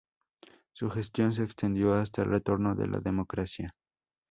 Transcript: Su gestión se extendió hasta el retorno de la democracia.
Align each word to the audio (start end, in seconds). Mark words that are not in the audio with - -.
Su 0.73 0.89
gestión 0.89 1.31
se 1.35 1.43
extendió 1.43 1.93
hasta 1.93 2.23
el 2.23 2.29
retorno 2.29 2.73
de 2.73 2.87
la 2.87 3.01
democracia. 3.01 3.75